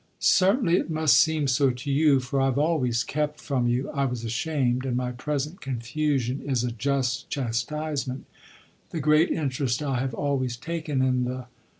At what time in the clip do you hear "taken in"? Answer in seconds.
10.57-11.25